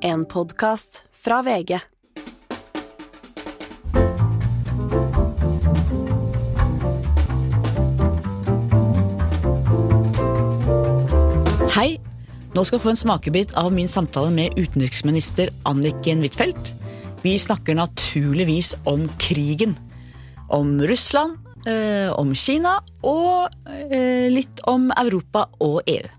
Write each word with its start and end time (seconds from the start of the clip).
En 0.00 0.26
podkast 0.26 1.04
fra 1.10 1.40
VG. 1.42 1.72
Hei! 11.74 11.98
Nå 12.54 12.62
skal 12.62 12.78
du 12.78 12.82
få 12.82 12.92
en 12.92 13.00
smakebit 13.00 13.56
av 13.58 13.72
min 13.74 13.90
samtale 13.90 14.30
med 14.30 14.54
utenriksminister 14.54 15.50
Anniken 15.66 16.22
Huitfeldt. 16.22 16.72
Vi 17.24 17.34
snakker 17.38 17.74
naturligvis 17.74 18.76
om 18.86 19.08
krigen. 19.18 19.74
Om 20.48 20.78
Russland, 20.82 21.38
eh, 21.66 22.12
om 22.14 22.34
Kina 22.34 22.78
og 23.02 23.50
eh, 23.90 24.30
litt 24.30 24.62
om 24.70 24.92
Europa 24.94 25.48
og 25.58 25.82
EU. 25.90 26.17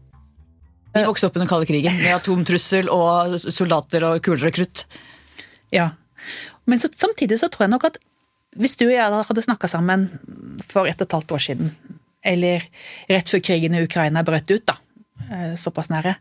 Vi 0.96 1.06
vokste 1.06 1.30
opp 1.30 1.38
under 1.38 1.46
den 1.46 1.52
kalde 1.52 1.70
krigen 1.70 1.98
med 2.02 2.16
atomtrussel 2.16 2.90
og 2.94 3.38
soldater 3.46 4.06
og 4.08 4.24
kuler 4.26 4.50
og 4.50 4.56
krutt. 4.58 4.86
Ja. 5.76 5.92
Men 6.70 6.82
så, 6.82 6.90
samtidig 6.90 7.40
så 7.42 7.50
tror 7.52 7.68
jeg 7.68 7.76
nok 7.76 7.88
at 7.92 8.00
hvis 8.58 8.76
du 8.80 8.88
og 8.88 8.96
jeg 8.96 9.24
hadde 9.30 9.46
snakka 9.46 9.70
sammen 9.70 10.08
for 10.66 10.90
et 10.90 10.98
og 10.98 11.06
et 11.06 11.16
halvt 11.20 11.34
år 11.38 11.44
siden, 11.46 11.70
eller 12.26 12.66
rett 13.10 13.30
før 13.30 13.44
krigen 13.46 13.78
i 13.78 13.84
Ukraina 13.86 14.24
brøt 14.26 14.50
ut, 14.50 14.66
da, 14.66 14.76
eh, 15.30 15.54
såpass 15.60 15.92
nære, 15.94 16.16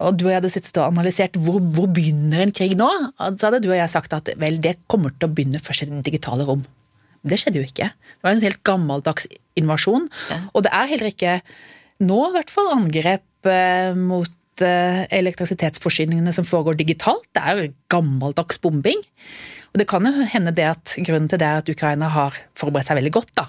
og 0.00 0.16
du 0.16 0.24
og 0.26 0.30
jeg 0.30 0.38
hadde 0.38 0.52
sittet 0.52 0.78
og 0.80 0.94
analysert 0.94 1.34
hvor, 1.36 1.58
hvor 1.74 1.90
begynner 1.92 2.46
en 2.46 2.54
krig 2.56 2.76
nå, 2.78 2.88
så 3.18 3.48
hadde 3.48 3.60
du 3.64 3.68
og 3.72 3.76
jeg 3.76 3.92
sagt 3.92 4.14
at 4.16 4.30
vel, 4.40 4.56
det 4.62 4.78
kommer 4.88 5.12
til 5.12 5.28
å 5.28 5.34
begynne 5.34 5.60
først 5.60 5.84
i 5.84 5.90
det 5.90 6.04
digitale 6.06 6.46
rom. 6.48 6.62
Det 7.20 7.36
skjedde 7.36 7.60
jo 7.60 7.68
ikke. 7.68 7.90
Det 7.92 8.24
var 8.24 8.32
en 8.32 8.46
helt 8.46 8.62
gammeldags 8.64 9.26
invasjon. 9.60 10.06
Ja. 10.30 10.38
Og 10.54 10.64
det 10.64 10.72
er 10.72 10.88
heller 10.88 11.10
ikke 11.10 11.34
nå, 12.00 12.20
i 12.30 12.32
hvert 12.38 12.52
fall, 12.54 12.70
angrep 12.72 13.26
eh, 13.48 13.94
mot 13.96 14.64
eh, 14.64 15.04
elektrisitetsforsyningene 15.20 16.34
som 16.34 16.46
foregår 16.46 16.78
digitalt. 16.80 17.28
Det 17.36 17.42
er 17.42 17.56
jo 17.56 17.72
gammeldags 17.92 18.60
bombing. 18.62 19.00
Og 19.70 19.80
det 19.80 19.86
kan 19.90 20.06
jo 20.06 20.26
hende 20.32 20.52
det 20.54 20.66
at 20.72 20.96
grunnen 20.98 21.30
til 21.30 21.40
det 21.40 21.46
er 21.46 21.62
at 21.62 21.70
Ukraina 21.70 22.10
har 22.10 22.36
forberedt 22.58 22.90
seg 22.90 22.98
veldig 22.98 23.14
godt, 23.14 23.34
da. 23.38 23.46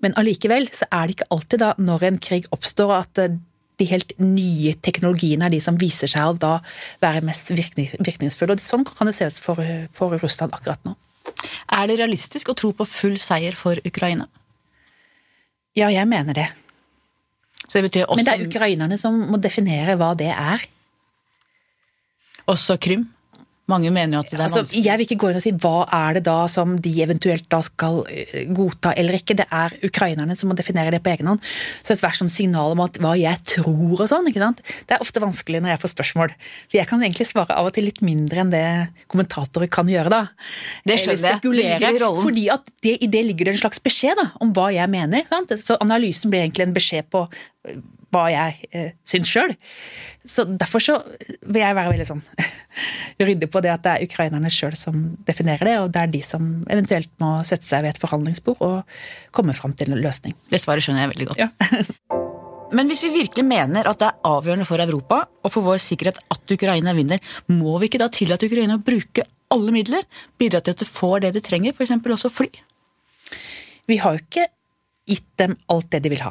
Men 0.00 0.14
allikevel 0.16 0.70
så 0.72 0.86
er 0.88 1.06
det 1.06 1.18
ikke 1.18 1.30
alltid 1.34 1.62
da, 1.62 1.74
når 1.76 2.06
en 2.08 2.20
krig 2.22 2.48
oppstår, 2.54 2.94
at 3.02 3.20
eh, 3.20 3.36
de 3.80 3.88
helt 3.88 4.12
nye 4.20 4.74
teknologiene 4.84 5.46
er 5.48 5.54
de 5.54 5.60
som 5.64 5.78
viser 5.80 6.10
seg 6.10 6.32
å 6.32 6.36
da 6.36 6.56
være 7.02 7.24
mest 7.24 7.52
virkning, 7.54 7.88
virkningsfulle. 7.98 8.56
Og 8.56 8.64
sånn 8.64 8.84
kan 8.88 9.08
det 9.08 9.16
se 9.16 9.28
ut 9.28 9.40
for, 9.44 9.62
for 9.96 10.20
Russland 10.20 10.52
akkurat 10.56 10.82
nå. 10.88 10.96
Er 11.70 11.88
det 11.88 12.00
realistisk 12.00 12.50
å 12.50 12.56
tro 12.58 12.72
på 12.76 12.86
full 12.88 13.16
seier 13.22 13.56
for 13.56 13.80
Ukraina? 13.86 14.26
Ja, 15.78 15.88
jeg 15.92 16.06
mener 16.10 16.36
det. 16.36 16.48
Så 17.70 17.78
det 17.86 18.02
også, 18.02 18.18
Men 18.18 18.26
det 18.26 18.34
er 18.34 18.48
ukrainerne 18.48 18.98
som 18.98 19.14
må 19.30 19.38
definere 19.38 19.94
hva 19.98 20.10
det 20.18 20.32
er. 20.34 20.64
også 22.50 22.76
Krim? 22.82 23.06
Mange 23.70 23.92
mener 23.94 24.18
jo 24.18 24.22
at 24.24 24.30
det 24.32 24.38
er 24.38 24.44
Altså, 24.48 24.62
vanskelig. 24.64 24.82
jeg 24.84 24.98
vil 25.00 25.06
ikke 25.06 25.18
gå 25.22 25.30
inn 25.30 25.38
og 25.40 25.44
si 25.44 25.52
hva 25.62 25.74
er 26.00 26.18
det 26.18 26.22
da 26.26 26.36
som 26.50 26.74
de 26.82 26.92
eventuelt 27.04 27.46
da 27.52 27.60
skal 27.66 28.00
eh, 28.10 28.48
godta 28.56 28.92
eller 28.98 29.18
ikke. 29.20 29.36
Det 29.38 29.46
er 29.46 29.76
ukrainerne 29.86 30.36
som 30.38 30.50
må 30.50 30.56
definere 30.58 30.90
det 30.94 31.02
på 31.04 31.12
egen 31.14 31.30
hånd. 31.30 31.44
Så 31.84 31.94
et 31.94 32.02
hvert 32.02 32.18
sånn 32.18 32.32
signal 32.32 32.74
om 32.74 32.82
at 32.84 32.98
hva 33.02 33.14
jeg 33.20 33.38
tror 33.54 34.02
og 34.02 34.08
sånn, 34.10 34.28
ikke 34.30 34.42
sant. 34.42 34.62
Det 34.88 34.96
er 34.96 35.04
ofte 35.04 35.22
vanskelig 35.22 35.62
når 35.62 35.74
jeg 35.74 35.82
får 35.84 35.94
spørsmål. 35.94 36.34
For 36.70 36.80
jeg 36.80 36.90
kan 36.90 37.04
egentlig 37.04 37.28
svare 37.30 37.56
av 37.56 37.70
og 37.70 37.76
til 37.76 37.86
litt 37.88 38.02
mindre 38.04 38.44
enn 38.44 38.52
det 38.52 38.64
kommentatorer 39.12 39.70
kan 39.72 39.88
gjøre, 39.90 40.10
da. 40.12 40.22
Det 40.88 40.98
skjønner 41.04 41.40
jeg. 41.40 42.00
Fordi 42.20 42.48
at 42.52 42.74
det, 42.82 42.96
i 43.04 43.08
det 43.10 43.24
ligger 43.28 43.48
det 43.50 43.56
en 43.56 43.62
slags 43.64 43.80
beskjed 43.84 44.18
da, 44.20 44.30
om 44.42 44.52
hva 44.56 44.70
jeg 44.74 44.90
mener. 44.90 45.24
Sant? 45.30 45.54
Så 45.62 45.78
analysen 45.80 46.32
blir 46.32 46.44
egentlig 46.44 46.68
en 46.68 46.76
beskjed 46.76 47.08
på 47.12 47.26
hva 48.10 48.24
jeg 48.32 48.70
eh, 48.74 48.92
syns 49.06 49.30
sjøl. 49.30 49.54
Så 50.26 50.44
derfor 50.48 50.82
så 50.84 50.98
vil 51.46 51.62
jeg 51.62 51.76
være 51.78 51.92
veldig 51.92 52.08
sånn 52.08 52.22
ryddig 53.26 53.50
på 53.52 53.62
det 53.64 53.72
at 53.72 53.84
det 53.86 53.94
er 53.94 54.08
ukrainerne 54.08 54.52
sjøl 54.52 54.76
som 54.78 55.02
definerer 55.26 55.70
det, 55.70 55.76
og 55.82 55.92
det 55.94 56.02
er 56.02 56.14
de 56.14 56.22
som 56.26 56.50
eventuelt 56.70 57.12
må 57.22 57.36
sette 57.48 57.68
seg 57.68 57.84
ved 57.84 57.94
et 57.94 58.02
forhandlingsbord 58.02 58.64
og 58.66 58.98
komme 59.36 59.56
fram 59.56 59.76
til 59.78 59.94
en 59.94 60.02
løsning. 60.02 60.36
Det 60.50 60.62
svaret 60.62 60.86
skjønner 60.86 61.06
jeg 61.06 61.14
veldig 61.14 61.30
godt. 61.32 61.44
Ja. 61.46 61.50
Men 62.76 62.86
hvis 62.86 63.02
vi 63.02 63.10
virkelig 63.10 63.42
mener 63.46 63.88
at 63.90 63.98
det 63.98 64.06
er 64.06 64.28
avgjørende 64.30 64.66
for 64.68 64.82
Europa 64.82 65.24
og 65.42 65.50
for 65.50 65.66
vår 65.66 65.80
sikkerhet 65.82 66.20
at 66.30 66.54
Ukraina 66.54 66.94
vinner, 66.94 67.18
må 67.50 67.78
vi 67.82 67.88
ikke 67.90 67.98
da 68.02 68.06
tillate 68.14 68.46
Ukraina 68.46 68.76
å 68.78 68.84
bruke 68.84 69.24
alle 69.50 69.74
midler? 69.74 70.06
Bidra 70.38 70.60
til 70.62 70.76
at 70.76 70.82
de 70.82 70.86
får 70.86 71.24
det 71.24 71.32
de 71.34 71.42
trenger, 71.42 71.74
f.eks. 71.74 71.96
også 71.98 72.30
fly? 72.30 72.50
Vi 73.90 73.98
har 73.98 74.14
jo 74.14 74.22
ikke 74.22 74.46
gitt 75.10 75.26
dem 75.40 75.58
alt 75.72 75.90
det 75.90 76.04
de 76.04 76.14
vil 76.14 76.22
ha. 76.22 76.30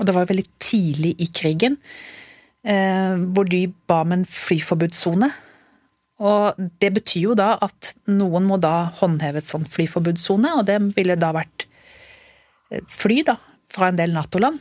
Og 0.00 0.08
det 0.08 0.16
var 0.16 0.28
veldig 0.30 0.48
tidlig 0.62 1.14
i 1.20 1.28
krigen 1.28 1.76
eh, 2.64 3.16
hvor 3.34 3.48
de 3.48 3.66
ba 3.88 4.00
om 4.04 4.16
en 4.16 4.26
flyforbudssone. 4.26 5.28
Og 6.20 6.60
det 6.82 6.92
betyr 6.98 7.30
jo 7.30 7.36
da 7.38 7.54
at 7.64 7.94
noen 8.12 8.48
må 8.48 8.58
da 8.60 8.90
håndheve 9.00 9.40
et 9.40 9.48
sånn 9.48 9.64
flyforbudssone, 9.68 10.52
og 10.58 10.66
det 10.68 10.76
ville 10.96 11.16
da 11.20 11.32
vært 11.36 11.66
eh, 12.72 12.84
fly 12.84 13.22
da, 13.28 13.38
fra 13.72 13.90
en 13.90 14.00
del 14.00 14.16
Nato-land. 14.16 14.60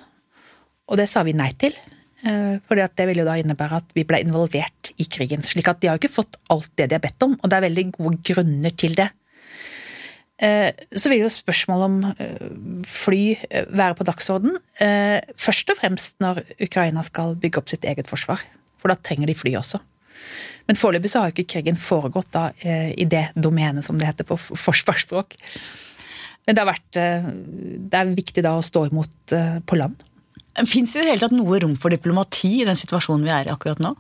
Og 0.89 0.99
det 0.99 1.09
sa 1.11 1.25
vi 1.27 1.35
nei 1.37 1.51
til. 1.59 1.75
eh, 2.23 2.59
fordi 2.67 2.87
det 2.95 3.07
ville 3.09 3.23
jo 3.25 3.29
da 3.29 3.37
innebære 3.39 3.81
at 3.83 3.95
vi 3.95 4.07
ble 4.07 4.21
involvert 4.23 4.93
i 4.97 5.07
krigen. 5.07 5.43
slik 5.43 5.67
at 5.67 5.81
de 5.81 5.87
har 5.87 5.97
jo 5.97 6.03
ikke 6.03 6.19
fått 6.19 6.39
alt 6.49 6.71
det 6.75 6.89
de 6.89 6.99
har 6.99 7.03
bedt 7.03 7.27
om, 7.27 7.35
og 7.39 7.49
det 7.49 7.57
er 7.57 7.67
veldig 7.67 7.87
gode 7.97 8.23
grunner 8.31 8.75
til 8.75 8.95
det. 8.95 9.11
Eh, 10.39 10.71
Så 10.95 11.11
vil 11.11 11.25
jo 11.25 11.31
spørsmålet 11.31 11.85
om 11.85 11.97
eh, 12.15 12.83
fly 12.87 13.23
eh, 13.49 13.67
være 13.67 13.97
på 13.99 14.07
dagsorden. 14.07 14.55
Først 15.35 15.73
og 15.73 15.79
fremst 15.81 16.19
når 16.23 16.43
Ukraina 16.63 17.03
skal 17.03 17.35
bygge 17.35 17.59
opp 17.59 17.71
sitt 17.71 17.83
eget 17.83 18.07
forsvar. 18.07 18.41
For 18.79 18.91
da 18.91 18.95
trenger 18.95 19.27
de 19.27 19.35
fly 19.35 19.57
også. 19.59 19.81
Men 20.69 20.77
foreløpig 20.79 21.11
så 21.11 21.21
har 21.21 21.29
jo 21.29 21.35
ikke 21.35 21.55
krigen 21.55 21.79
foregått 21.79 22.29
da 22.31 22.49
i 22.61 23.05
det 23.09 23.31
domenet, 23.35 23.83
som 23.83 23.97
det 23.97 24.07
heter 24.07 24.27
på 24.27 24.37
forsvarsspråk. 24.37 25.33
Men 26.45 26.55
det 26.55 26.61
har 26.61 26.69
vært 26.69 26.99
Det 26.99 27.97
er 27.97 28.11
viktig 28.13 28.43
da 28.45 28.53
å 28.55 28.63
stå 28.63 28.85
imot 28.87 29.33
på 29.65 29.79
land. 29.79 29.97
Fins 30.67 30.93
det 30.93 31.01
i 31.01 31.03
det 31.03 31.09
hele 31.09 31.23
tatt 31.23 31.35
noe 31.35 31.59
rom 31.63 31.75
for 31.79 31.91
diplomati 31.91 32.61
i 32.61 32.67
den 32.67 32.79
situasjonen 32.79 33.25
vi 33.25 33.33
er 33.33 33.49
i 33.49 33.53
akkurat 33.55 33.81
nå? 33.83 33.95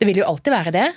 Det 0.00 0.08
vil 0.08 0.20
jo 0.20 0.28
alltid 0.28 0.52
være 0.52 0.74
det. 0.74 0.88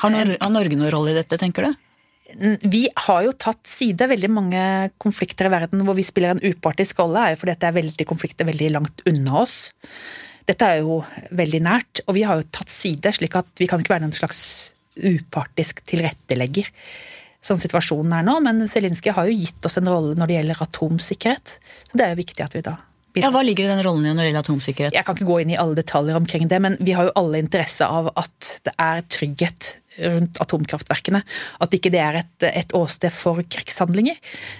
Har 0.00 0.10
Norge 0.54 0.78
noen 0.78 0.94
rolle 0.94 1.12
i 1.12 1.18
dette, 1.18 1.38
tenker 1.38 1.68
du? 1.68 1.87
Vi 2.36 2.82
har 3.06 3.22
jo 3.24 3.34
tatt 3.40 3.64
side. 3.68 4.08
Veldig 4.10 4.30
mange 4.30 4.62
konflikter 5.00 5.48
i 5.48 5.52
verden 5.52 5.84
hvor 5.86 5.96
vi 5.96 6.06
spiller 6.06 6.34
en 6.34 6.42
upartisk 6.44 7.00
rolle, 7.00 7.24
er 7.24 7.34
jo 7.34 7.42
fordi 7.42 7.56
det 7.56 7.68
er 7.68 7.78
veldig 7.78 8.08
konflikter 8.08 8.48
veldig 8.48 8.72
langt 8.74 9.04
unna 9.08 9.42
oss. 9.42 9.56
Dette 10.48 10.64
er 10.64 10.82
jo 10.82 11.02
veldig 11.36 11.60
nært, 11.64 12.02
og 12.06 12.16
vi 12.16 12.24
har 12.24 12.40
jo 12.40 12.48
tatt 12.52 12.72
side, 12.72 13.12
slik 13.16 13.36
at 13.36 13.48
vi 13.60 13.68
kan 13.68 13.80
ikke 13.80 13.96
være 13.96 14.06
noen 14.06 14.16
slags 14.16 14.42
upartisk 14.96 15.82
tilrettelegger. 15.88 16.70
Sånn 17.44 17.60
situasjonen 17.60 18.16
er 18.16 18.26
nå, 18.26 18.38
men 18.44 18.64
Zelinskyj 18.68 19.14
har 19.14 19.28
jo 19.28 19.36
gitt 19.36 19.68
oss 19.68 19.78
en 19.78 19.88
rolle 19.88 20.16
når 20.18 20.30
det 20.30 20.38
gjelder 20.38 20.62
atomsikkerhet. 20.64 21.56
Så 21.90 22.00
det 22.00 22.06
er 22.06 22.14
jo 22.14 22.22
viktig 22.22 22.44
at 22.44 22.56
vi 22.56 22.64
da 22.66 22.74
Ja, 23.22 23.30
Hva 23.34 23.42
ligger 23.46 23.64
i 23.66 23.70
den 23.72 23.82
rollen 23.86 24.06
når 24.10 24.22
det 24.22 24.28
gjelder 24.30 24.44
atomsikkerhet? 24.46 24.94
Jeg 24.96 25.04
kan 25.06 25.16
ikke 25.18 25.28
gå 25.28 25.40
inn 25.42 25.52
i 25.54 25.58
alle 25.60 25.74
detaljer 25.78 26.16
omkring 26.18 26.48
det, 26.50 26.60
men 26.64 26.76
vi 26.80 26.94
har 26.96 27.08
jo 27.08 27.14
alle 27.20 27.40
interesse 27.42 27.86
av 27.86 28.10
at 28.16 28.50
det 28.66 28.74
er 28.78 29.02
trygghet 29.10 29.72
rundt 29.98 30.38
atomkraftverkene. 30.44 31.22
At 31.60 31.74
ikke 31.74 31.90
det 31.90 32.00
er 32.04 32.20
et, 32.20 32.46
et 32.52 32.74
åsted 32.78 33.10
for 33.14 33.42
krigshandlinger. 33.42 34.18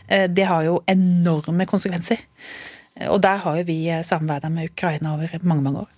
Eh, 0.08 0.26
Det 0.28 0.46
har 0.50 0.64
jo 0.66 0.80
enorme 0.90 1.66
konsekvenser. 1.70 2.18
Eh, 2.98 3.08
Og 3.08 3.20
der 3.22 3.38
har 3.44 3.60
jo 3.60 3.64
vi 3.68 3.78
samarbeida 4.02 4.50
med 4.50 4.72
Ukraina 4.72 5.14
over 5.14 5.38
mange, 5.42 5.62
mange 5.62 5.84
år. 5.86 5.92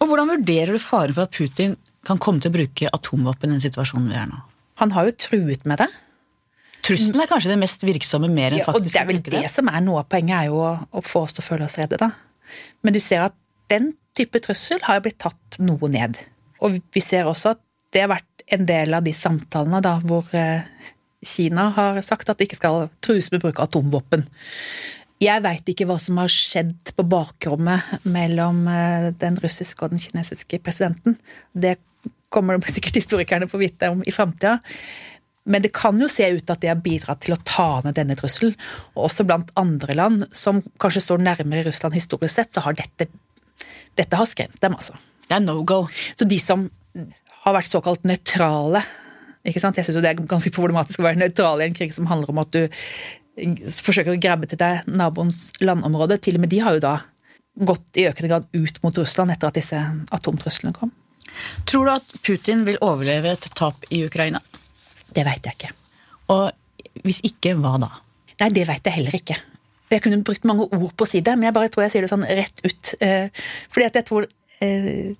Og 0.00 0.06
hvordan 0.10 0.28
vurderer 0.30 0.72
du 0.76 0.78
faren 0.78 1.14
for 1.16 1.24
at 1.26 1.32
Putin 1.34 1.76
kan 2.06 2.18
komme 2.18 2.40
til 2.40 2.52
å 2.52 2.54
bruke 2.58 2.90
atomvåpen 2.92 3.50
i 3.50 3.56
den 3.56 3.64
situasjonen 3.64 4.12
vi 4.12 4.14
er 4.20 4.28
nå? 4.30 4.42
Han 4.78 4.92
har 4.94 5.08
jo 5.08 5.16
truet 5.18 5.64
med 5.66 5.80
det. 5.82 5.88
Trusselen 6.88 7.22
er 7.22 7.30
kanskje 7.30 7.52
det 7.52 7.60
mest 7.60 7.84
virksomme 7.84 8.30
mer 8.32 8.54
enn 8.54 8.62
Ja, 8.62 8.66
og 8.70 8.78
faktisk 8.78 8.96
det 8.96 9.02
er 9.02 9.06
å 9.06 9.10
vel 9.10 9.20
bruke 9.20 9.42
det 9.42 9.52
som 9.52 9.70
er 9.70 9.84
noe 9.84 10.02
av 10.02 10.08
poenget, 10.10 10.36
er 10.40 10.50
jo 10.50 10.62
å, 10.64 10.72
å 10.88 11.04
få 11.04 11.26
oss 11.26 11.36
til 11.36 11.44
å 11.44 11.48
føle 11.50 11.68
oss 11.68 11.78
redde, 11.80 12.00
da. 12.00 12.12
Men 12.82 12.96
du 12.96 13.00
ser 13.04 13.26
at 13.26 13.36
den 13.68 13.92
type 14.16 14.40
trussel 14.42 14.80
har 14.86 15.02
blitt 15.04 15.20
tatt 15.22 15.58
noe 15.62 15.90
ned. 15.92 16.16
Og 16.64 16.78
vi 16.94 17.02
ser 17.04 17.28
også 17.28 17.54
at 17.54 17.64
det 17.94 18.04
har 18.04 18.12
vært 18.12 18.46
en 18.54 18.64
del 18.68 18.96
av 18.96 19.04
de 19.04 19.12
samtalene 19.16 19.80
da, 19.84 19.98
hvor 20.04 20.28
eh, 20.36 20.64
Kina 21.24 21.68
har 21.76 22.00
sagt 22.06 22.30
at 22.30 22.38
det 22.38 22.48
ikke 22.48 22.60
skal 22.60 22.86
trues 23.04 23.30
med 23.32 23.42
bruk 23.42 23.60
av 23.60 23.68
atomvåpen. 23.68 24.24
Jeg 25.18 25.42
veit 25.42 25.66
ikke 25.66 25.88
hva 25.88 25.96
som 26.00 26.20
har 26.22 26.30
skjedd 26.30 26.92
på 26.94 27.04
bakrommet 27.10 28.06
mellom 28.08 28.64
eh, 28.70 29.10
den 29.18 29.38
russiske 29.42 29.84
og 29.84 29.94
den 29.94 30.02
kinesiske 30.02 30.60
presidenten. 30.62 31.18
Det 31.52 31.76
kommer 32.32 32.60
sikkert 32.70 33.00
historikerne 33.00 33.48
få 33.50 33.60
vite 33.60 33.90
om 33.92 34.04
i 34.06 34.14
framtida. 34.14 34.58
Men 35.48 35.64
det 35.64 35.72
kan 35.76 35.98
jo 36.00 36.08
se 36.12 36.28
ut 36.34 36.44
til 36.44 36.54
at 36.54 36.62
det 36.62 36.70
har 36.70 36.82
bidratt 36.84 37.24
til 37.24 37.34
å 37.36 37.40
ta 37.48 37.80
ned 37.84 37.96
denne 37.96 38.16
trusselen. 38.18 38.54
Og 38.96 39.08
også 39.08 39.26
blant 39.28 39.52
andre 39.60 39.96
land 39.96 40.26
som 40.36 40.60
kanskje 40.80 41.06
står 41.06 41.24
nærmere 41.24 41.66
Russland 41.68 41.96
historisk 41.96 42.34
sett, 42.34 42.52
så 42.54 42.64
har 42.66 42.76
dette, 42.78 43.08
dette 43.98 44.20
har 44.20 44.28
skremt 44.28 44.60
dem, 44.62 44.76
altså. 44.76 44.96
Det 45.28 45.36
er 45.36 45.44
no 45.44 45.60
go. 45.68 45.82
Så 46.16 46.28
de 46.28 46.38
som 46.40 46.68
har 47.44 47.56
vært 47.56 47.70
såkalt 47.70 48.06
nøytrale 48.08 48.84
ikke 49.48 49.62
sant? 49.62 49.78
Jeg 49.78 49.86
syns 49.86 50.00
det 50.02 50.10
er 50.10 50.28
ganske 50.28 50.52
problematisk 50.52 51.00
å 51.00 51.06
være 51.06 51.20
nøytral 51.22 51.62
i 51.62 51.68
en 51.68 51.76
krig 51.76 51.94
som 51.96 52.08
handler 52.10 52.32
om 52.32 52.42
at 52.42 52.52
du 52.52 52.66
forsøker 53.38 54.16
å 54.16 54.20
grabbe 54.20 54.48
til 54.50 54.60
deg 54.60 54.88
naboens 54.90 55.52
landområde. 55.62 56.18
Til 56.22 56.38
og 56.38 56.44
med 56.44 56.52
de 56.52 56.60
har 56.64 56.76
jo 56.76 56.84
da 56.84 56.96
gått 57.68 57.98
i 57.98 58.06
økende 58.10 58.30
grad 58.30 58.48
ut 58.52 58.80
mot 58.84 58.98
Russland 59.00 59.34
etter 59.34 59.50
at 59.50 59.58
disse 59.58 59.78
atomtruslene 60.14 60.74
kom. 60.76 60.92
Tror 61.68 61.86
du 61.86 61.92
at 61.92 62.14
Putin 62.26 62.64
vil 62.66 62.80
overleve 62.84 63.34
et 63.34 63.48
tap 63.58 63.86
i 63.94 64.02
Ukraina? 64.06 64.42
Det 65.18 65.26
veit 65.26 65.46
jeg 65.48 65.58
ikke. 65.58 65.72
Og 66.34 67.04
hvis 67.04 67.22
ikke, 67.26 67.54
hva 67.58 67.76
da? 67.82 67.92
Nei, 68.38 68.50
det 68.54 68.66
veit 68.68 68.86
jeg 68.86 69.00
heller 69.00 69.16
ikke. 69.18 69.38
Jeg 69.88 70.04
kunne 70.04 70.20
brukt 70.26 70.44
mange 70.46 70.66
ord 70.68 70.92
på 70.94 71.06
å 71.06 71.08
si 71.08 71.22
det, 71.24 71.34
men 71.38 71.48
jeg 71.48 71.56
bare 71.56 71.70
tror 71.72 71.86
jeg 71.86 71.94
sier 71.94 72.04
det 72.04 72.10
sånn 72.12 72.26
rett 72.26 72.60
ut. 72.62 72.92
Eh, 73.02 73.32
fordi 73.72 73.88
at 73.88 73.98
jeg 73.98 74.06
tror 74.10 74.28
eh, 74.64 75.16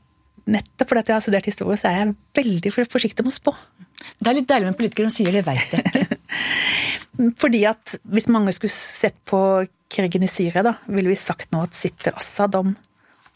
Nettopp 0.49 0.89
fordi 0.89 1.11
jeg 1.11 1.13
har 1.13 1.21
studert 1.21 1.49
historie, 1.51 1.77
så 1.77 1.91
er 1.91 1.97
jeg 1.99 2.13
veldig 2.39 2.71
forsiktig 2.89 3.21
med 3.21 3.35
å 3.35 3.37
spå. 3.37 3.53
Det 4.17 4.31
er 4.31 4.37
litt 4.39 4.49
deilig 4.49 4.71
med 4.71 4.79
politikere 4.79 5.11
som 5.11 5.17
sier 5.19 5.35
det 5.37 5.43
veit 5.45 5.75
jeg 5.75 5.83
ikke. 5.85 6.19
fordi 7.43 7.61
at 7.69 7.97
hvis 8.09 8.31
mange 8.33 8.55
skulle 8.57 8.73
sett 8.73 9.19
på 9.29 9.41
krigen 9.93 10.25
i 10.25 10.31
Syria, 10.31 10.63
da, 10.65 10.73
ville 10.89 11.13
vi 11.13 11.19
sagt 11.21 11.53
nå 11.53 11.67
at 11.67 11.77
sitter 11.77 12.17
Assad 12.17 12.57
om, 12.57 12.73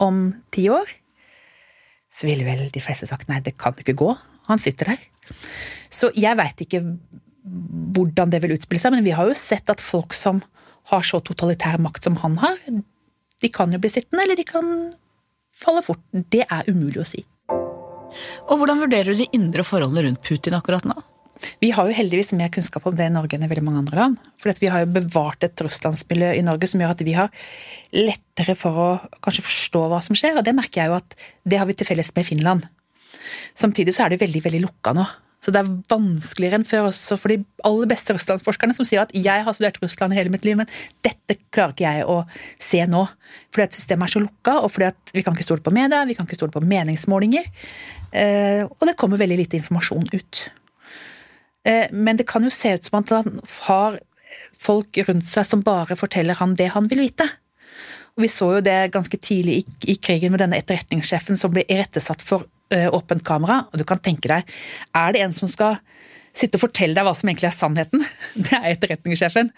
om 0.00 0.25
ti 0.56 0.70
år? 0.73 0.88
Så 2.12 2.31
ville 2.31 2.49
vel 2.49 2.70
de 2.73 2.85
fleste 2.85 3.09
sagt 3.11 3.29
nei, 3.29 3.43
det 3.44 3.59
kan 3.61 3.76
ikke 3.76 3.99
gå. 3.99 4.14
Han 4.49 4.61
sitter 4.62 4.94
der. 4.94 5.05
Så 5.92 6.10
jeg 6.16 6.38
veit 6.38 6.64
ikke 6.64 6.80
hvordan 7.92 8.32
det 8.32 8.40
vil 8.42 8.54
utspille 8.56 8.80
seg, 8.80 8.94
men 8.94 9.04
vi 9.04 9.14
har 9.16 9.28
jo 9.28 9.36
sett 9.36 9.70
at 9.72 9.82
folk 9.82 10.14
som 10.16 10.40
har 10.90 11.04
så 11.06 11.20
totalitær 11.24 11.78
makt 11.82 12.08
som 12.08 12.18
han 12.22 12.38
har, 12.42 12.58
de 13.42 13.50
kan 13.52 13.72
jo 13.74 13.80
bli 13.82 13.90
sittende, 13.90 14.24
eller 14.24 14.38
de 14.38 14.46
kan 14.46 14.66
falle 15.58 15.82
fort. 15.84 16.02
Det 16.10 16.44
er 16.46 16.68
umulig 16.70 17.02
å 17.02 17.06
si. 17.06 17.22
Og 18.50 18.58
hvordan 18.60 18.82
vurderer 18.82 19.12
du 19.12 19.22
de 19.22 19.30
indre 19.36 19.64
forholdene 19.66 20.06
rundt 20.06 20.22
Putin 20.26 20.56
akkurat 20.58 20.86
nå? 20.88 20.96
Vi 21.62 21.72
har 21.74 21.88
jo 21.88 21.96
heldigvis 21.96 22.32
mer 22.38 22.52
kunnskap 22.54 22.84
om 22.86 22.94
det 22.94 23.08
i 23.08 23.12
Norge 23.12 23.34
enn 23.34 23.42
i 23.46 23.48
veldig 23.50 23.64
mange 23.66 23.80
andre 23.82 23.98
land. 23.98 24.20
For 24.38 24.54
vi 24.62 24.70
har 24.70 24.84
jo 24.84 24.92
bevart 24.94 25.42
et 25.46 25.64
russlandsmiljø 25.64 26.30
i 26.38 26.44
Norge 26.46 26.68
som 26.70 26.82
gjør 26.82 26.94
at 26.94 27.02
vi 27.06 27.16
har 27.16 27.32
lettere 27.96 28.54
for 28.58 28.78
å 28.78 28.88
kanskje 29.24 29.46
forstå 29.46 29.82
hva 29.90 29.98
som 30.04 30.18
skjer, 30.18 30.38
og 30.38 30.46
det 30.46 30.54
merker 30.54 30.84
jeg 30.84 30.92
jo 30.92 31.00
at 31.00 31.16
det 31.42 31.58
har 31.58 31.66
vi 31.66 31.76
til 31.78 31.88
felles 31.88 32.12
med 32.14 32.28
Finland. 32.28 32.68
Samtidig 33.58 33.94
så 33.96 34.06
er 34.06 34.14
det 34.14 34.22
veldig, 34.22 34.44
veldig 34.44 34.62
lukka 34.62 34.94
nå. 34.96 35.08
Så 35.42 35.50
det 35.50 35.58
er 35.58 35.70
vanskeligere 35.90 36.60
enn 36.60 36.66
før 36.66 36.88
også 36.92 37.16
for 37.18 37.32
de 37.32 37.40
aller 37.66 37.88
beste 37.90 38.14
russlandsforskerne 38.14 38.76
som 38.76 38.86
sier 38.86 39.02
at 39.02 39.14
jeg 39.16 39.42
har 39.42 39.56
studert 39.56 39.80
Russland 39.82 40.14
i 40.14 40.20
hele 40.20 40.30
mitt 40.30 40.46
liv, 40.46 40.54
men 40.60 40.70
dette 41.02 41.38
klarer 41.50 41.74
ikke 41.74 41.88
jeg 41.88 42.06
å 42.06 42.20
se 42.62 42.84
nå. 42.86 43.02
Fordi 43.50 43.66
at 43.66 43.74
systemet 43.78 44.06
er 44.06 44.14
så 44.14 44.22
lukka, 44.22 44.60
og 44.62 44.70
fordi 44.70 44.90
at 44.92 45.14
vi 45.16 45.24
kan 45.26 45.34
ikke 45.34 45.48
stole 45.48 45.64
på 45.66 45.74
media, 45.74 46.04
vi 46.06 46.14
kan 46.18 46.28
ikke 46.28 46.38
stole 46.38 46.54
på 46.54 46.62
meningsmålinger. 46.62 47.50
Eh, 48.14 48.62
og 48.68 48.86
det 48.86 48.96
kommer 49.00 49.18
veldig 49.18 49.40
lite 49.42 49.58
informasjon 49.58 50.06
ut. 50.14 50.46
Eh, 51.66 51.90
men 51.90 52.22
det 52.22 52.28
kan 52.30 52.46
jo 52.46 52.54
se 52.54 52.76
ut 52.76 52.86
som 52.86 53.00
at 53.00 53.14
han 53.18 53.42
har 53.66 53.98
folk 54.62 55.02
rundt 55.08 55.26
seg 55.28 55.46
som 55.48 55.66
bare 55.66 55.98
forteller 55.98 56.38
han 56.38 56.54
det 56.58 56.70
han 56.76 56.86
vil 56.90 57.02
vite. 57.08 57.26
Og 58.12 58.24
Vi 58.26 58.28
så 58.28 58.50
jo 58.58 58.64
det 58.64 58.92
ganske 58.92 59.18
tidlig 59.18 59.64
i, 59.88 59.96
krigen 59.96 60.34
med 60.34 60.42
denne 60.42 60.58
etterretningssjefen 60.60 61.38
som 61.40 61.52
ble 61.52 61.64
irettesatt 61.64 62.22
for 62.22 62.44
åpent 62.72 63.24
kamera, 63.26 63.66
og 63.70 63.80
du 63.80 63.84
kan 63.88 64.00
tenke 64.02 64.30
deg 64.30 64.48
Er 64.96 65.14
det 65.14 65.22
en 65.24 65.36
som 65.36 65.50
skal 65.50 65.78
sitte 66.32 66.56
og 66.56 66.64
fortelle 66.64 66.96
deg 66.96 67.06
hva 67.06 67.14
som 67.16 67.28
egentlig 67.28 67.50
er 67.50 67.56
sannheten? 67.56 68.04
Det 68.46 68.56
er 68.56 68.70
etterretningssjefen. 68.72 69.52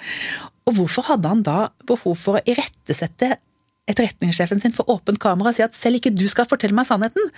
Og 0.66 0.78
hvorfor 0.78 1.06
hadde 1.12 1.31
han 1.31 1.43
da 1.46 1.58
behov 1.87 2.16
for 2.19 2.38
å 2.38 2.44
irettesette 2.50 3.37
etterretningssjefen 3.84 4.62
sin 4.62 4.72
for 4.72 4.88
åpent 4.90 5.20
kamera 5.20 5.50
og 5.52 5.56
si 5.58 5.62
at 5.64 5.76
selv 5.76 6.00
ikke 6.00 6.14
du 6.16 6.25
skal 6.31 6.49
fortelle 6.50 6.76
meg 6.76 6.88
sannheten? 6.88 7.31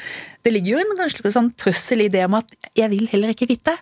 Det 0.46 0.54
ligger 0.54 0.76
jo 0.76 0.82
en 0.84 0.94
kanskje 1.00 1.34
sånn 1.34 1.50
trussel 1.58 2.06
i 2.06 2.12
det 2.12 2.22
om 2.28 2.38
at 2.38 2.54
jeg 2.78 2.88
vil 2.94 3.10
heller 3.12 3.34
ikke 3.34 3.50
vite. 3.50 3.74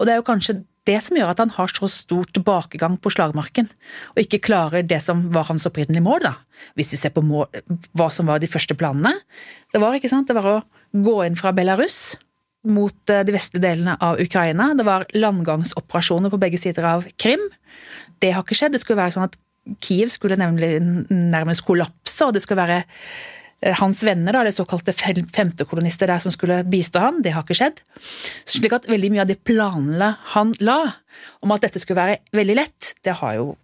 Og 0.00 0.08
det 0.08 0.16
er 0.16 0.22
jo 0.22 0.26
kanskje 0.26 0.58
det 0.86 0.98
som 1.04 1.18
gjør 1.18 1.32
at 1.32 1.40
han 1.42 1.52
har 1.56 1.72
så 1.72 1.88
stor 1.90 2.28
tilbakegang 2.36 2.96
på 3.02 3.12
slagmarken, 3.14 3.68
og 4.14 4.22
ikke 4.22 4.42
klarer 4.48 4.86
det 4.86 5.00
som 5.04 5.26
var 5.34 5.48
hans 5.50 5.66
opprinnelige 5.68 6.04
mål, 6.04 6.28
da. 6.28 6.34
Hvis 6.78 6.92
du 6.92 6.96
ser 7.00 7.14
på 7.14 7.24
mål, 7.26 7.48
hva 7.96 8.08
som 8.14 8.30
var 8.30 8.42
de 8.42 8.50
første 8.50 8.76
planene. 8.78 9.16
Det 9.72 9.82
var, 9.82 9.98
det 9.98 10.36
var 10.38 10.50
å 10.52 10.60
gå 10.94 11.16
inn 11.26 11.38
fra 11.38 11.52
Belarus 11.56 12.16
mot 12.66 13.12
eh, 13.12 13.24
de 13.26 13.34
vestlige 13.34 13.64
delene 13.66 13.96
av 14.02 14.20
Ukraina. 14.22 14.72
Det 14.78 14.86
var 14.86 15.06
landgangsoperasjoner 15.14 16.32
på 16.32 16.40
begge 16.42 16.60
sider 16.60 16.86
av 16.88 17.06
Krim. 17.20 17.42
Det 18.22 18.32
har 18.34 18.46
ikke 18.46 18.58
skjedd. 18.58 18.76
Det 18.76 18.82
skulle 18.82 19.02
være 19.02 19.16
sånn 19.16 19.28
at 19.28 19.36
Kiev 19.82 20.12
skulle 20.14 20.38
nemlig 20.38 20.76
nærmest 21.10 21.66
kollapse, 21.66 22.20
og 22.22 22.36
det 22.36 22.44
skulle 22.44 22.62
være 22.62 22.84
hans 23.80 24.02
venner, 24.04 24.34
da, 24.34 24.42
eller 24.42 24.54
såkalte 24.54 24.92
femtekolonister 24.92 26.10
der 26.10 26.20
som 26.22 26.32
skulle 26.34 26.60
bistå 26.68 27.00
han, 27.00 27.22
det 27.24 27.32
har 27.34 27.44
ikke 27.46 27.56
skjedd. 27.56 27.80
Slik 28.44 28.74
at 28.76 28.88
veldig 28.90 29.10
mye 29.14 29.24
av 29.24 29.30
de 29.30 29.38
planene 29.40 30.10
han 30.34 30.52
la 30.60 30.82
om 31.44 31.54
at 31.54 31.64
dette 31.64 31.80
skulle 31.80 32.02
være 32.02 32.18
veldig 32.36 32.56
lett, 32.58 32.92
det 33.06 33.16
har 33.22 33.38
jo 33.38 33.54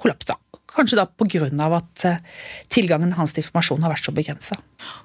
kollapsa. 0.00 0.38
Kanskje 0.76 0.98
da 0.98 1.06
av 1.64 1.76
at 1.78 2.04
eh, 2.04 2.22
tilgangen 2.72 3.14
hans 3.16 3.32
til 3.32 3.44
informasjon 3.44 3.84
har 3.84 3.92
vært 3.92 4.08
så 4.08 4.12
begrensa. 4.16 4.58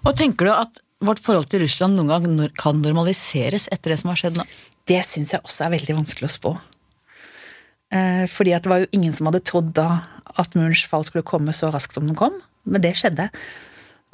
Og 0.04 0.16
tenker 0.18 0.48
du 0.48 0.52
at 0.54 0.82
vårt 1.02 1.22
forhold 1.24 1.50
til 1.52 1.64
Russland 1.64 1.98
noen 1.98 2.12
gang 2.12 2.52
kan 2.60 2.82
normaliseres 2.82 3.68
etter 3.72 3.94
det 3.94 4.02
som 4.02 4.12
har 4.12 4.20
skjedd 4.20 4.38
nå? 4.40 4.46
Det 4.88 5.00
syns 5.06 5.34
jeg 5.34 5.44
også 5.44 5.66
er 5.66 5.76
veldig 5.76 5.98
vanskelig 6.02 6.28
å 6.28 6.36
spå. 6.36 6.54
Eh, 7.92 8.26
fordi 8.32 8.56
at 8.56 8.64
det 8.64 8.72
var 8.72 8.84
jo 8.84 8.92
ingen 8.96 9.16
som 9.16 9.28
hadde 9.30 9.44
trodd 9.48 9.74
da 9.78 10.04
at 10.40 10.56
murens 10.56 10.84
fall 10.88 11.04
skulle 11.08 11.28
komme 11.28 11.56
så 11.56 11.72
raskt 11.74 11.98
som 11.98 12.08
den 12.08 12.18
kom, 12.20 12.38
men 12.64 12.84
det 12.84 12.96
skjedde. 13.00 13.30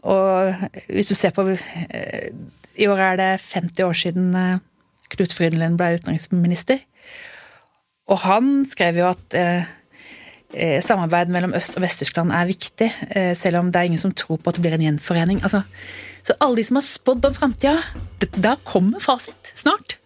Og 0.03 0.53
hvis 0.91 1.09
du 1.09 1.15
ser 1.17 1.33
på 1.33 1.47
eh, 1.49 2.29
I 2.77 2.87
år 2.87 3.01
er 3.11 3.17
det 3.17 3.31
50 3.41 3.87
år 3.87 3.97
siden 3.97 4.35
eh, 4.35 4.59
Knut 5.09 5.33
Frydenlund 5.33 5.79
ble 5.79 5.95
utenriksminister. 5.97 6.83
Og 8.11 8.21
han 8.27 8.61
skrev 8.69 9.01
jo 9.01 9.09
at 9.09 9.35
Eh, 10.55 10.79
samarbeid 10.79 11.27
mellom 11.27 11.51
Øst- 11.51 11.75
og 11.75 11.83
Vest-Tyskland 11.83 12.31
er 12.31 12.47
viktig, 12.47 12.87
selv 13.35 13.57
om 13.59 13.67
det 13.67 13.81
er 13.81 13.89
ingen 13.89 13.99
som 13.99 14.13
tror 14.15 14.37
på 14.39 14.47
at 14.47 14.55
det 14.55 14.63
blir 14.63 14.77
en 14.77 14.85
gjenforening. 14.85 15.41
Altså, 15.43 15.59
så 16.23 16.33
alle 16.39 16.55
de 16.55 16.63
som 16.63 16.79
har 16.79 16.85
spådd 16.87 17.27
om 17.27 17.35
framtida, 17.35 17.75
da 18.39 18.55
kommer 18.63 19.03
fasit 19.03 19.51
snart. 19.59 19.97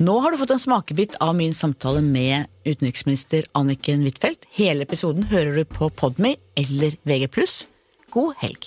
Nå 0.00 0.14
har 0.24 0.32
du 0.32 0.38
fått 0.40 0.54
en 0.54 0.60
smakebit 0.62 1.18
av 1.20 1.34
min 1.36 1.52
samtale 1.52 2.00
med 2.00 2.46
utenriksminister 2.64 3.44
Anniken 3.52 4.00
Huitfeldt. 4.00 4.46
Hele 4.56 4.86
episoden 4.86 5.26
hører 5.28 5.58
du 5.58 5.64
på 5.68 5.90
Podme 5.92 6.36
eller 6.56 6.96
VG+. 7.04 7.28
God 8.10 8.34
helg. 8.36 8.66